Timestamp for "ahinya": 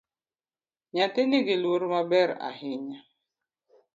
2.47-2.99